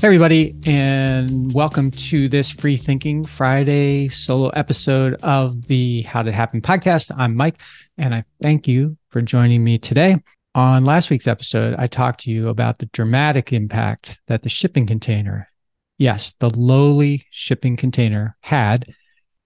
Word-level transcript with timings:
Hey, 0.00 0.06
everybody, 0.06 0.54
and 0.64 1.52
welcome 1.52 1.90
to 1.90 2.28
this 2.28 2.52
Free 2.52 2.76
Thinking 2.76 3.24
Friday 3.24 4.08
solo 4.08 4.48
episode 4.50 5.14
of 5.24 5.66
the 5.66 6.02
How 6.02 6.22
Did 6.22 6.34
It 6.34 6.34
Happen 6.36 6.60
podcast. 6.60 7.10
I'm 7.18 7.34
Mike, 7.34 7.60
and 7.96 8.14
I 8.14 8.22
thank 8.40 8.68
you 8.68 8.96
for 9.10 9.20
joining 9.22 9.64
me 9.64 9.76
today. 9.76 10.22
On 10.54 10.84
last 10.84 11.10
week's 11.10 11.26
episode, 11.26 11.74
I 11.78 11.88
talked 11.88 12.20
to 12.20 12.30
you 12.30 12.48
about 12.48 12.78
the 12.78 12.86
dramatic 12.86 13.52
impact 13.52 14.20
that 14.28 14.42
the 14.42 14.48
shipping 14.48 14.86
container, 14.86 15.50
yes, 15.98 16.32
the 16.38 16.50
lowly 16.50 17.26
shipping 17.32 17.76
container, 17.76 18.36
had 18.42 18.94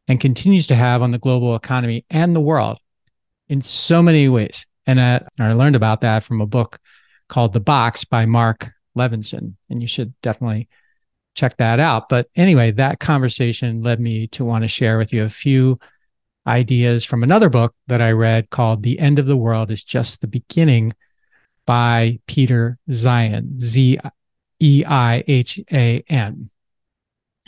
and 0.06 0.20
continues 0.20 0.66
to 0.66 0.74
have 0.74 1.00
on 1.00 1.12
the 1.12 1.18
global 1.18 1.56
economy 1.56 2.04
and 2.10 2.36
the 2.36 2.40
world 2.40 2.76
in 3.48 3.62
so 3.62 4.02
many 4.02 4.28
ways. 4.28 4.66
And 4.86 5.00
I, 5.00 5.24
I 5.40 5.54
learned 5.54 5.76
about 5.76 6.02
that 6.02 6.24
from 6.24 6.42
a 6.42 6.46
book 6.46 6.78
called 7.30 7.54
The 7.54 7.60
Box 7.60 8.04
by 8.04 8.26
Marc 8.26 8.70
Levinson, 8.96 9.54
and 9.70 9.80
you 9.80 9.88
should 9.88 10.14
definitely 10.22 10.68
check 11.34 11.56
that 11.56 11.80
out. 11.80 12.08
But 12.08 12.28
anyway, 12.36 12.72
that 12.72 13.00
conversation 13.00 13.82
led 13.82 14.00
me 14.00 14.26
to 14.28 14.44
want 14.44 14.62
to 14.64 14.68
share 14.68 14.98
with 14.98 15.12
you 15.12 15.24
a 15.24 15.28
few 15.28 15.78
ideas 16.46 17.04
from 17.04 17.22
another 17.22 17.48
book 17.48 17.74
that 17.86 18.02
I 18.02 18.10
read 18.10 18.50
called 18.50 18.82
The 18.82 18.98
End 18.98 19.18
of 19.18 19.26
the 19.26 19.36
World 19.36 19.70
is 19.70 19.84
Just 19.84 20.20
the 20.20 20.26
Beginning 20.26 20.92
by 21.66 22.18
Peter 22.26 22.78
Zeihan, 22.90 23.60
Z 23.60 23.98
E 24.60 24.84
I 24.86 25.24
H 25.26 25.60
A 25.72 26.04
N. 26.08 26.50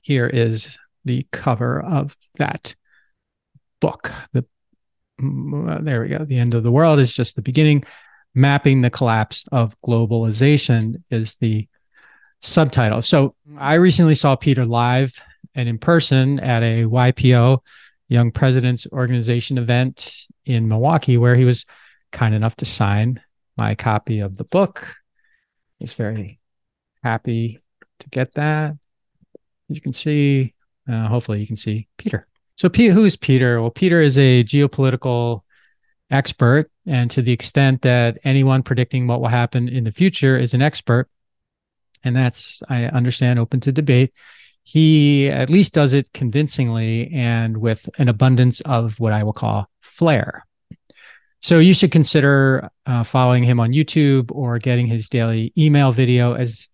Here 0.03 0.27
is 0.27 0.79
the 1.05 1.27
cover 1.33 1.81
of 1.81 2.17
that 2.37 2.77
book. 3.81 4.13
The 4.33 4.45
mm, 5.21 5.85
there 5.85 6.03
we 6.03 6.09
go. 6.09 6.25
The 6.25 6.39
end 6.39 6.55
of 6.55 6.63
the 6.63 6.71
world 6.71 6.99
is 6.99 7.15
just 7.15 7.37
the 7.37 7.43
beginning 7.43 7.85
mapping 8.35 8.81
the 8.81 8.91
collapse 8.91 9.45
of 9.53 9.77
globalization 9.83 11.03
is 11.11 11.37
the 11.37 11.69
subtitle. 12.41 13.01
So 13.03 13.35
I 13.59 13.75
recently 13.75 14.15
saw 14.15 14.37
Peter 14.37 14.67
live 14.67 15.21
and 15.55 15.69
in 15.69 15.79
person 15.79 16.41
at 16.41 16.63
a 16.63 16.83
YPO, 16.83 17.61
Young 18.09 18.33
Presidents 18.33 18.87
Organization 18.93 19.57
event 19.57 20.27
in 20.45 20.69
Milwaukee, 20.69 21.17
where 21.17 21.37
he 21.37 21.45
was 21.45 21.65
kind 22.13 22.35
enough 22.35 22.57
to 22.57 22.65
sign 22.65 23.21
my 23.57 23.75
copy 23.75 24.21
of 24.21 24.37
the 24.37 24.45
book. 24.45 24.95
He's 25.79 25.95
very 25.95 26.41
happy 27.03 27.61
to 28.01 28.11
get 28.11 28.35
that. 28.35 28.73
As 29.71 29.77
you 29.77 29.81
can 29.81 29.93
see, 29.93 30.55
uh, 30.91 31.09
hopefully, 31.09 31.41
you 31.41 31.47
can 31.47 31.57
see 31.57 31.89
Peter. 31.97 32.27
So, 32.57 32.69
P- 32.69 32.89
who 32.89 33.05
is 33.05 33.17
Peter? 33.17 33.61
Well, 33.61 33.71
Peter 33.71 34.01
is 34.01 34.19
a 34.19 34.45
geopolitical 34.45 35.41
expert. 36.11 36.71
And 36.87 37.11
to 37.13 37.23
the 37.23 37.33
extent 37.33 37.83
that 37.83 38.19
anyone 38.25 38.63
predicting 38.63 39.07
what 39.07 39.21
will 39.21 39.29
happen 39.29 39.69
in 39.69 39.85
the 39.85 39.93
future 39.93 40.39
is 40.39 40.55
an 40.55 40.63
expert, 40.63 41.09
and 42.03 42.15
that's, 42.15 42.63
I 42.69 42.85
understand, 42.85 43.39
open 43.39 43.61
to 43.61 43.73
debate, 43.73 44.13
he 44.63 45.29
at 45.31 45.51
least 45.51 45.75
does 45.75 45.93
it 45.93 46.13
convincingly 46.13 47.11
and 47.13 47.59
with 47.59 47.89
an 47.99 48.09
abundance 48.09 48.61
of 48.63 48.99
what 48.99 49.13
I 49.13 49.23
will 49.23 49.33
call 49.33 49.69
flair. 49.81 50.47
So 51.41 51.59
you 51.59 51.75
should 51.75 51.93
consider 51.93 52.71
uh, 52.87 53.03
following 53.03 53.45
him 53.45 53.61
on 53.61 53.73
YouTube 53.73 54.31
or 54.33 54.59
getting 54.59 54.87
his 54.87 55.09
daily 55.09 55.53
email 55.59 55.93
video 55.93 56.33
as 56.33 56.69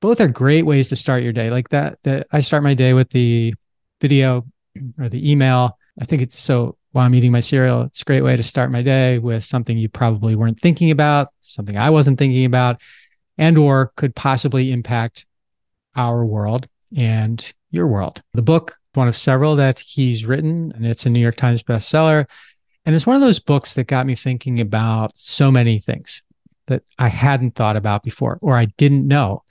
both 0.00 0.20
are 0.20 0.28
great 0.28 0.66
ways 0.66 0.88
to 0.88 0.96
start 0.96 1.22
your 1.22 1.32
day. 1.32 1.50
Like 1.50 1.68
that, 1.68 1.98
that 2.02 2.26
I 2.32 2.40
start 2.40 2.64
my 2.64 2.74
day 2.74 2.92
with 2.92 3.10
the 3.10 3.54
video 4.00 4.44
or 4.98 5.08
the 5.08 5.30
email. 5.30 5.78
I 6.00 6.04
think 6.04 6.22
it's 6.22 6.38
so 6.38 6.76
while 6.92 7.04
I'm 7.04 7.14
eating 7.14 7.32
my 7.32 7.40
cereal. 7.40 7.82
It's 7.82 8.02
a 8.02 8.04
great 8.04 8.22
way 8.22 8.36
to 8.36 8.42
start 8.42 8.70
my 8.70 8.82
day 8.82 9.18
with 9.18 9.44
something 9.44 9.76
you 9.76 9.88
probably 9.88 10.34
weren't 10.34 10.60
thinking 10.60 10.90
about, 10.90 11.28
something 11.40 11.76
I 11.76 11.90
wasn't 11.90 12.18
thinking 12.18 12.44
about, 12.44 12.80
and 13.38 13.58
or 13.58 13.92
could 13.96 14.14
possibly 14.14 14.72
impact 14.72 15.26
our 15.94 16.24
world 16.24 16.68
and 16.96 17.52
your 17.70 17.86
world. 17.86 18.22
The 18.34 18.42
book, 18.42 18.76
one 18.94 19.08
of 19.08 19.16
several 19.16 19.56
that 19.56 19.78
he's 19.80 20.24
written, 20.24 20.72
and 20.74 20.86
it's 20.86 21.06
a 21.06 21.10
New 21.10 21.20
York 21.20 21.36
Times 21.36 21.62
bestseller. 21.62 22.26
And 22.84 22.94
it's 22.94 23.06
one 23.06 23.16
of 23.16 23.22
those 23.22 23.40
books 23.40 23.74
that 23.74 23.88
got 23.88 24.06
me 24.06 24.14
thinking 24.14 24.60
about 24.60 25.16
so 25.16 25.50
many 25.50 25.80
things 25.80 26.22
that 26.66 26.82
I 26.98 27.08
hadn't 27.08 27.54
thought 27.54 27.76
about 27.76 28.02
before 28.02 28.38
or 28.40 28.56
I 28.56 28.66
didn't 28.76 29.06
know. 29.06 29.42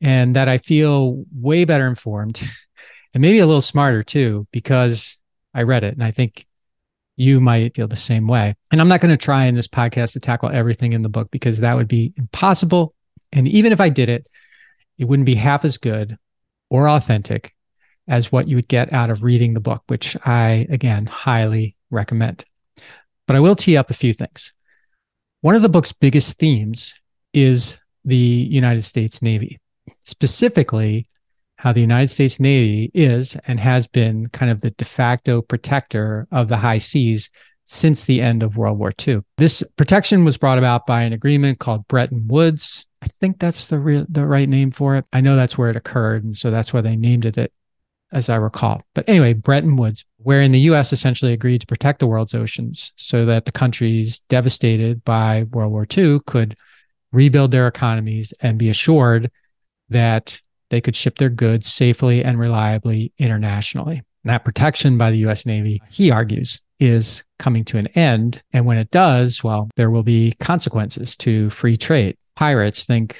And 0.00 0.36
that 0.36 0.48
I 0.48 0.58
feel 0.58 1.24
way 1.34 1.64
better 1.64 1.86
informed 1.86 2.42
and 3.14 3.22
maybe 3.22 3.38
a 3.38 3.46
little 3.46 3.62
smarter 3.62 4.02
too, 4.02 4.46
because 4.52 5.18
I 5.54 5.62
read 5.62 5.84
it. 5.84 5.94
And 5.94 6.04
I 6.04 6.10
think 6.10 6.46
you 7.16 7.40
might 7.40 7.74
feel 7.74 7.88
the 7.88 7.96
same 7.96 8.26
way. 8.26 8.54
And 8.70 8.80
I'm 8.80 8.88
not 8.88 9.00
going 9.00 9.16
to 9.16 9.22
try 9.22 9.46
in 9.46 9.54
this 9.54 9.68
podcast 9.68 10.12
to 10.12 10.20
tackle 10.20 10.50
everything 10.50 10.92
in 10.92 11.02
the 11.02 11.08
book 11.08 11.30
because 11.30 11.60
that 11.60 11.76
would 11.76 11.88
be 11.88 12.12
impossible. 12.16 12.94
And 13.32 13.48
even 13.48 13.72
if 13.72 13.80
I 13.80 13.88
did 13.88 14.08
it, 14.08 14.26
it 14.98 15.06
wouldn't 15.06 15.26
be 15.26 15.34
half 15.34 15.64
as 15.64 15.78
good 15.78 16.18
or 16.70 16.88
authentic 16.88 17.54
as 18.08 18.30
what 18.30 18.48
you 18.48 18.56
would 18.56 18.68
get 18.68 18.92
out 18.92 19.10
of 19.10 19.24
reading 19.24 19.54
the 19.54 19.60
book, 19.60 19.82
which 19.88 20.16
I, 20.24 20.66
again, 20.70 21.06
highly 21.06 21.76
recommend. 21.90 22.44
But 23.26 23.36
I 23.36 23.40
will 23.40 23.56
tee 23.56 23.76
up 23.76 23.90
a 23.90 23.94
few 23.94 24.12
things. 24.12 24.52
One 25.40 25.54
of 25.54 25.62
the 25.62 25.68
book's 25.68 25.92
biggest 25.92 26.38
themes 26.38 26.94
is 27.32 27.78
the 28.04 28.16
United 28.16 28.82
States 28.82 29.22
Navy, 29.22 29.58
specifically 30.04 31.08
how 31.56 31.72
the 31.72 31.80
United 31.80 32.08
States 32.08 32.38
Navy 32.38 32.90
is 32.94 33.36
and 33.46 33.58
has 33.58 33.86
been 33.86 34.28
kind 34.28 34.50
of 34.50 34.60
the 34.60 34.70
de 34.72 34.84
facto 34.84 35.42
protector 35.42 36.28
of 36.30 36.48
the 36.48 36.58
high 36.58 36.78
seas 36.78 37.30
since 37.64 38.04
the 38.04 38.20
end 38.20 38.42
of 38.42 38.56
World 38.56 38.78
War 38.78 38.92
II. 39.06 39.20
This 39.38 39.64
protection 39.76 40.24
was 40.24 40.36
brought 40.36 40.58
about 40.58 40.86
by 40.86 41.02
an 41.02 41.12
agreement 41.12 41.58
called 41.58 41.88
Bretton 41.88 42.28
Woods. 42.28 42.86
I 43.02 43.08
think 43.20 43.38
that's 43.38 43.66
the 43.66 43.78
real, 43.78 44.06
the 44.08 44.26
right 44.26 44.48
name 44.48 44.70
for 44.70 44.96
it. 44.96 45.04
I 45.12 45.20
know 45.20 45.34
that's 45.34 45.58
where 45.58 45.70
it 45.70 45.76
occurred, 45.76 46.24
and 46.24 46.36
so 46.36 46.50
that's 46.50 46.72
why 46.72 46.80
they 46.80 46.94
named 46.94 47.24
it 47.24 47.38
it, 47.38 47.52
as 48.12 48.28
I 48.28 48.36
recall. 48.36 48.82
But 48.94 49.08
anyway, 49.08 49.32
Bretton 49.32 49.76
Woods, 49.76 50.04
wherein 50.18 50.52
the 50.52 50.60
U.S. 50.60 50.92
essentially 50.92 51.32
agreed 51.32 51.62
to 51.62 51.66
protect 51.66 51.98
the 51.98 52.06
world's 52.06 52.34
oceans 52.34 52.92
so 52.96 53.26
that 53.26 53.46
the 53.46 53.52
countries 53.52 54.20
devastated 54.28 55.04
by 55.04 55.44
World 55.44 55.72
War 55.72 55.86
II 55.96 56.20
could 56.26 56.56
rebuild 57.12 57.50
their 57.50 57.66
economies 57.66 58.32
and 58.40 58.58
be 58.58 58.68
assured 58.68 59.30
that 59.88 60.40
they 60.70 60.80
could 60.80 60.96
ship 60.96 61.18
their 61.18 61.28
goods 61.28 61.72
safely 61.72 62.24
and 62.24 62.38
reliably 62.38 63.12
internationally. 63.18 64.02
And 64.24 64.30
that 64.30 64.44
protection 64.44 64.98
by 64.98 65.10
the 65.10 65.18
US 65.28 65.46
Navy, 65.46 65.80
he 65.90 66.10
argues, 66.10 66.62
is 66.80 67.24
coming 67.38 67.64
to 67.66 67.78
an 67.78 67.86
end. 67.88 68.42
And 68.52 68.66
when 68.66 68.78
it 68.78 68.90
does, 68.90 69.42
well, 69.42 69.70
there 69.76 69.90
will 69.90 70.02
be 70.02 70.34
consequences 70.40 71.16
to 71.18 71.50
free 71.50 71.76
trade. 71.76 72.16
Pirates 72.34 72.84
think 72.84 73.18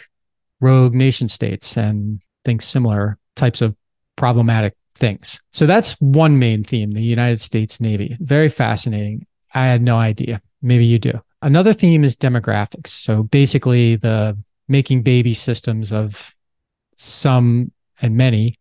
rogue 0.60 0.94
nation 0.94 1.28
states 1.28 1.76
and 1.76 2.20
think 2.44 2.62
similar 2.62 3.18
types 3.34 3.62
of 3.62 3.74
problematic 4.16 4.74
things. 4.94 5.40
So 5.52 5.66
that's 5.66 5.92
one 6.00 6.38
main 6.38 6.64
theme, 6.64 6.92
the 6.92 7.02
United 7.02 7.40
States 7.40 7.80
Navy. 7.80 8.16
Very 8.20 8.48
fascinating. 8.48 9.26
I 9.54 9.66
had 9.66 9.82
no 9.82 9.96
idea. 9.96 10.40
Maybe 10.62 10.86
you 10.86 10.98
do. 10.98 11.20
Another 11.42 11.72
theme 11.72 12.02
is 12.02 12.16
demographics. 12.16 12.88
So 12.88 13.22
basically, 13.22 13.96
the 13.96 14.36
making 14.68 15.02
baby 15.02 15.34
systems 15.34 15.92
of 15.92 16.34
some 16.96 17.70
and 18.00 18.16
many 18.16 18.56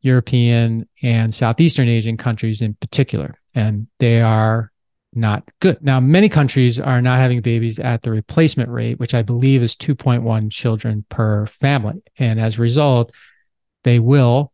European 0.00 0.88
and 1.02 1.34
Southeastern 1.34 1.88
Asian 1.88 2.16
countries 2.16 2.60
in 2.60 2.74
particular. 2.74 3.34
And 3.54 3.88
they 3.98 4.20
are 4.20 4.70
not 5.12 5.48
good. 5.60 5.82
Now, 5.82 5.98
many 5.98 6.28
countries 6.28 6.78
are 6.78 7.00
not 7.00 7.18
having 7.18 7.40
babies 7.40 7.78
at 7.78 8.02
the 8.02 8.10
replacement 8.10 8.68
rate, 8.68 9.00
which 9.00 9.14
I 9.14 9.22
believe 9.22 9.62
is 9.62 9.74
2.1 9.76 10.52
children 10.52 11.04
per 11.08 11.46
family. 11.46 12.02
And 12.18 12.38
as 12.38 12.58
a 12.58 12.62
result, 12.62 13.12
they 13.82 13.98
will 13.98 14.52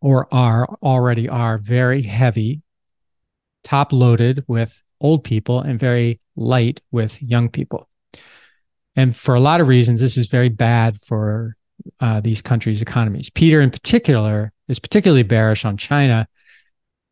or 0.00 0.28
are 0.34 0.68
already 0.82 1.28
are 1.28 1.56
very 1.56 2.02
heavy, 2.02 2.62
top 3.62 3.92
loaded 3.92 4.44
with 4.46 4.82
old 5.00 5.24
people 5.24 5.60
and 5.60 5.78
very 5.78 6.20
light 6.36 6.80
with 6.90 7.22
young 7.22 7.48
people. 7.48 7.88
And 8.96 9.16
for 9.16 9.34
a 9.34 9.40
lot 9.40 9.60
of 9.60 9.68
reasons, 9.68 10.00
this 10.00 10.16
is 10.16 10.26
very 10.26 10.48
bad 10.48 11.00
for 11.02 11.56
uh, 12.00 12.20
these 12.20 12.42
countries' 12.42 12.82
economies. 12.82 13.30
Peter, 13.30 13.60
in 13.60 13.70
particular, 13.70 14.52
is 14.68 14.78
particularly 14.78 15.22
bearish 15.22 15.64
on 15.64 15.76
China. 15.76 16.26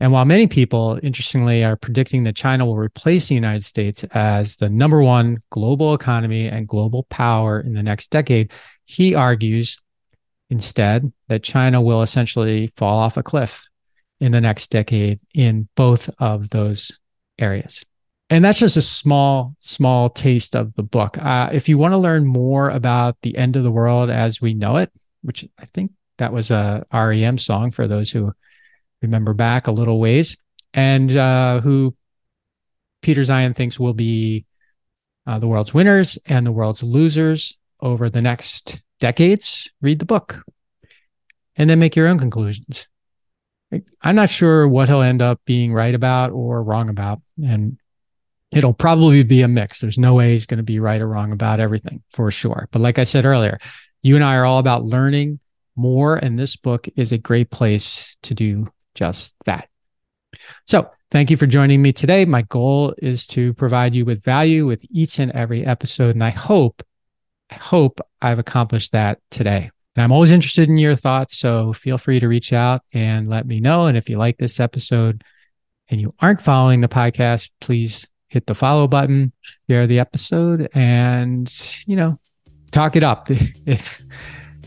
And 0.00 0.10
while 0.10 0.24
many 0.24 0.46
people, 0.46 0.98
interestingly, 1.02 1.62
are 1.62 1.76
predicting 1.76 2.24
that 2.24 2.34
China 2.34 2.66
will 2.66 2.76
replace 2.76 3.28
the 3.28 3.36
United 3.36 3.64
States 3.64 4.04
as 4.12 4.56
the 4.56 4.68
number 4.68 5.00
one 5.00 5.42
global 5.50 5.94
economy 5.94 6.48
and 6.48 6.66
global 6.66 7.04
power 7.04 7.60
in 7.60 7.74
the 7.74 7.82
next 7.82 8.10
decade, 8.10 8.50
he 8.84 9.14
argues 9.14 9.78
instead 10.50 11.12
that 11.28 11.42
China 11.42 11.80
will 11.80 12.02
essentially 12.02 12.66
fall 12.76 12.98
off 12.98 13.16
a 13.16 13.22
cliff 13.22 13.66
in 14.20 14.32
the 14.32 14.40
next 14.40 14.70
decade 14.70 15.20
in 15.34 15.68
both 15.76 16.10
of 16.18 16.50
those 16.50 16.98
areas. 17.38 17.84
And 18.32 18.42
that's 18.42 18.60
just 18.60 18.78
a 18.78 18.82
small, 18.82 19.54
small 19.58 20.08
taste 20.08 20.56
of 20.56 20.72
the 20.72 20.82
book. 20.82 21.18
Uh, 21.18 21.50
if 21.52 21.68
you 21.68 21.76
want 21.76 21.92
to 21.92 21.98
learn 21.98 22.24
more 22.24 22.70
about 22.70 23.18
the 23.20 23.36
end 23.36 23.56
of 23.56 23.62
the 23.62 23.70
world 23.70 24.08
as 24.08 24.40
we 24.40 24.54
know 24.54 24.78
it, 24.78 24.90
which 25.20 25.46
I 25.58 25.66
think 25.66 25.92
that 26.16 26.32
was 26.32 26.50
a 26.50 26.86
REM 26.90 27.36
song 27.36 27.72
for 27.72 27.86
those 27.86 28.10
who 28.10 28.32
remember 29.02 29.34
back 29.34 29.66
a 29.66 29.70
little 29.70 30.00
ways, 30.00 30.38
and 30.72 31.14
uh, 31.14 31.60
who 31.60 31.94
Peter 33.02 33.20
Zeihan 33.20 33.54
thinks 33.54 33.78
will 33.78 33.92
be 33.92 34.46
uh, 35.26 35.38
the 35.38 35.46
world's 35.46 35.74
winners 35.74 36.18
and 36.24 36.46
the 36.46 36.52
world's 36.52 36.82
losers 36.82 37.58
over 37.80 38.08
the 38.08 38.22
next 38.22 38.80
decades, 38.98 39.70
read 39.82 39.98
the 39.98 40.06
book 40.06 40.42
and 41.56 41.68
then 41.68 41.78
make 41.78 41.96
your 41.96 42.08
own 42.08 42.18
conclusions. 42.18 42.88
I'm 44.00 44.16
not 44.16 44.30
sure 44.30 44.66
what 44.66 44.88
he'll 44.88 45.02
end 45.02 45.20
up 45.20 45.42
being 45.44 45.74
right 45.74 45.94
about 45.94 46.30
or 46.30 46.62
wrong 46.62 46.88
about. 46.88 47.20
And 47.44 47.76
it'll 48.52 48.74
probably 48.74 49.22
be 49.22 49.42
a 49.42 49.48
mix. 49.48 49.80
There's 49.80 49.98
no 49.98 50.14
way 50.14 50.32
he's 50.32 50.46
going 50.46 50.58
to 50.58 50.62
be 50.62 50.78
right 50.78 51.00
or 51.00 51.08
wrong 51.08 51.32
about 51.32 51.60
everything 51.60 52.02
for 52.10 52.30
sure. 52.30 52.68
But 52.70 52.82
like 52.82 52.98
I 52.98 53.04
said 53.04 53.24
earlier, 53.24 53.58
you 54.02 54.14
and 54.14 54.24
I 54.24 54.36
are 54.36 54.44
all 54.44 54.58
about 54.58 54.84
learning 54.84 55.40
more. 55.74 56.16
And 56.16 56.38
this 56.38 56.56
book 56.56 56.86
is 56.96 57.12
a 57.12 57.18
great 57.18 57.50
place 57.50 58.16
to 58.22 58.34
do 58.34 58.68
just 58.94 59.34
that. 59.46 59.68
So 60.66 60.90
thank 61.10 61.30
you 61.30 61.36
for 61.36 61.46
joining 61.46 61.80
me 61.80 61.92
today. 61.92 62.24
My 62.24 62.42
goal 62.42 62.94
is 62.98 63.26
to 63.28 63.54
provide 63.54 63.94
you 63.94 64.04
with 64.04 64.22
value 64.22 64.66
with 64.66 64.84
each 64.90 65.18
and 65.18 65.32
every 65.32 65.64
episode. 65.64 66.14
And 66.14 66.24
I 66.24 66.30
hope 66.30 66.82
I 67.50 67.56
hope 67.56 68.00
I've 68.22 68.38
accomplished 68.38 68.92
that 68.92 69.18
today. 69.30 69.70
And 69.94 70.02
I'm 70.02 70.12
always 70.12 70.30
interested 70.30 70.70
in 70.70 70.78
your 70.78 70.94
thoughts. 70.94 71.36
So 71.36 71.74
feel 71.74 71.98
free 71.98 72.18
to 72.20 72.28
reach 72.28 72.52
out 72.52 72.80
and 72.94 73.28
let 73.28 73.46
me 73.46 73.60
know. 73.60 73.86
And 73.86 73.96
if 73.96 74.08
you 74.08 74.16
like 74.16 74.38
this 74.38 74.58
episode 74.58 75.22
and 75.88 76.00
you 76.00 76.14
aren't 76.18 76.40
following 76.40 76.80
the 76.80 76.88
podcast, 76.88 77.50
please 77.60 78.08
hit 78.32 78.46
the 78.46 78.54
follow 78.54 78.88
button, 78.88 79.32
share 79.68 79.86
the 79.86 79.98
episode, 79.98 80.68
and, 80.72 81.52
you 81.86 81.96
know, 81.96 82.18
talk 82.70 82.96
it 82.96 83.02
up. 83.02 83.28
If 83.66 84.02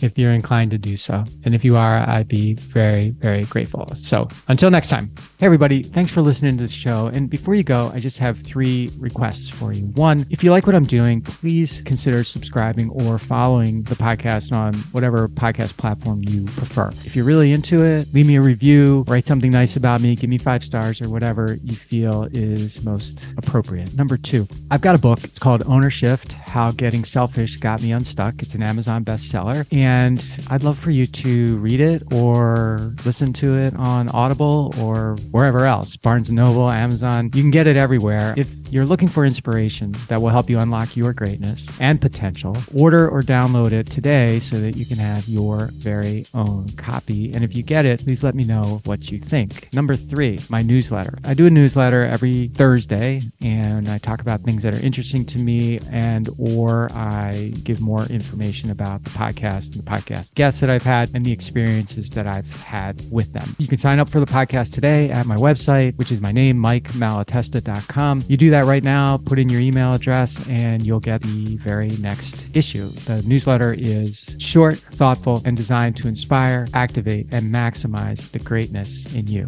if 0.02 0.18
you're 0.18 0.32
inclined 0.32 0.72
to 0.72 0.78
do 0.78 0.98
so. 0.98 1.24
And 1.44 1.56
if 1.56 1.64
you 1.64 1.76
are, 1.76 1.98
I'd 2.08 2.28
be 2.28 2.54
very, 2.54 3.10
very 3.10 3.44
grateful. 3.44 3.94
So 3.96 4.28
until 4.48 4.70
next 4.72 4.90
time, 4.90 5.12
hey, 5.38 5.46
everybody, 5.46 5.84
thanks 5.84 6.12
for 6.12 6.22
listening 6.22 6.58
to 6.58 6.64
the 6.64 6.70
show. 6.70 7.08
And 7.08 7.30
before 7.30 7.56
you 7.56 7.64
go, 7.64 7.92
I 7.94 8.00
just 8.00 8.18
have 8.18 8.40
three 8.40 8.92
requests 8.98 9.50
for 9.50 9.74
you. 9.74 9.86
One, 9.96 10.26
if 10.30 10.44
you 10.44 10.52
like 10.52 10.66
what 10.66 10.76
I'm 10.76 10.86
doing, 10.86 11.22
please 11.22 11.82
consider 11.86 12.24
subscribing 12.24 12.90
or 12.90 13.18
following 13.20 13.84
the 13.84 13.96
podcast 13.96 14.52
on 14.52 14.74
whatever 14.92 15.28
podcast 15.28 15.78
platform 15.78 16.24
you 16.24 16.46
prefer. 16.46 16.90
If 16.90 17.16
you're 17.16 17.26
really 17.26 17.52
into 17.54 17.84
it, 17.84 18.14
leave 18.14 18.28
me 18.28 18.36
a 18.36 18.42
review, 18.42 19.06
write 19.08 19.26
something 19.26 19.52
nice 19.52 19.76
about 19.76 20.02
me, 20.02 20.16
give 20.16 20.30
me 20.30 20.38
five 20.38 20.64
stars 20.64 21.02
or 21.02 21.10
whatever 21.10 21.58
you 21.64 21.76
feel 21.76 22.28
is 22.32 22.84
most 22.84 23.26
appropriate. 23.38 23.94
Number 23.96 24.18
two, 24.18 24.48
I've 24.72 24.82
got 24.82 24.96
a 24.96 25.00
book. 25.00 25.24
It's 25.24 25.40
called 25.40 25.64
Ownershift 25.66 26.34
How 26.34 26.72
Getting 26.72 27.04
Selfish 27.04 27.58
Got 27.58 27.82
Me 27.82 27.92
Unstuck. 27.92 28.42
It's 28.42 28.56
an 28.56 28.64
Amazon 28.64 29.06
bestseller. 29.06 29.66
And 29.72 29.85
and 29.86 30.26
I'd 30.50 30.64
love 30.64 30.80
for 30.80 30.90
you 30.90 31.06
to 31.06 31.58
read 31.58 31.80
it 31.80 32.02
or 32.12 32.96
listen 33.06 33.34
to 33.34 33.56
it 33.56 33.76
on 33.76 34.10
Audible 34.10 34.74
or 34.80 35.16
wherever 35.30 35.66
else 35.66 35.96
Barnes 35.96 36.28
and 36.28 36.38
Noble, 36.38 36.72
Amazon. 36.72 37.30
You 37.36 37.44
can 37.44 37.52
get 37.52 37.68
it 37.68 37.78
everywhere. 37.78 38.34
If 38.36 38.50
you're 38.72 38.88
looking 38.88 39.08
for 39.08 39.26
inspiration 39.26 39.92
that 40.08 40.20
will 40.20 40.30
help 40.30 40.50
you 40.50 40.58
unlock 40.58 40.98
your 40.98 41.14
greatness 41.14 41.68
and 41.80 42.02
potential, 42.02 42.58
order 42.76 43.08
or 43.08 43.22
download 43.22 43.74
it 43.74 43.86
today 43.86 44.40
so 44.40 44.60
that 44.60 44.76
you 44.76 44.88
can 44.88 44.98
have 44.98 45.28
your 45.28 45.70
very 45.74 46.26
own 46.34 46.68
copy. 46.78 47.32
And 47.34 47.44
if 47.44 47.56
you 47.56 47.62
get 47.62 47.86
it, 47.86 48.04
please 48.04 48.24
let 48.24 48.34
me 48.34 48.44
know 48.44 48.82
what 48.86 49.12
you 49.12 49.20
think. 49.20 49.72
Number 49.72 49.94
three, 49.94 50.40
my 50.50 50.64
newsletter. 50.64 51.16
I 51.24 51.36
do 51.36 51.46
a 51.46 51.52
newsletter 51.52 52.06
every 52.06 52.48
Thursday 52.48 53.22
and 53.44 53.88
I 53.88 54.00
talk 54.00 54.20
about 54.20 54.42
things 54.42 54.64
that 54.64 54.74
are 54.74 54.84
interesting 54.84 55.26
to 55.28 55.38
me 55.38 55.80
and 55.92 56.28
or 56.40 56.92
I 56.92 57.54
give 57.64 57.82
more 57.82 58.04
information 58.06 58.72
about 58.72 59.04
the 59.04 59.12
podcast 59.12 59.75
the 59.78 59.84
podcast 59.84 60.34
guests 60.36 60.60
that 60.62 60.70
I've 60.70 60.84
had 60.84 61.12
and 61.14 61.26
the 61.26 61.32
experiences 61.32 62.10
that 62.12 62.28
I've 62.28 62.50
had 62.64 63.02
with 63.12 63.34
them. 63.34 63.56
You 63.58 63.68
can 63.68 63.78
sign 63.78 64.00
up 64.00 64.10
for 64.10 64.20
the 64.20 64.26
podcast 64.26 64.74
today 64.74 65.10
at 65.10 65.26
my 65.26 65.36
website, 65.36 65.96
which 65.98 66.12
is 66.12 66.22
my 66.22 66.32
name, 66.32 66.58
mikemalatesta.com. 66.58 68.24
You 68.28 68.38
do 68.38 68.50
that 68.52 68.66
right 68.66 68.84
now, 68.84 69.18
put 69.18 69.40
in 69.40 69.50
your 69.50 69.62
email 69.62 69.94
address, 69.94 70.48
and 70.48 70.86
you'll 70.86 71.00
get 71.00 71.22
the 71.22 71.58
very 71.58 71.90
next 71.98 72.46
issue. 72.56 72.88
The 72.88 73.22
newsletter 73.24 73.74
is 73.78 74.36
short, 74.38 74.78
thoughtful, 74.78 75.42
and 75.46 75.58
designed 75.58 75.98
to 75.98 76.08
inspire, 76.08 76.68
activate, 76.74 77.28
and 77.32 77.54
maximize 77.54 78.32
the 78.32 78.40
greatness 78.40 79.14
in 79.14 79.28
you. 79.28 79.48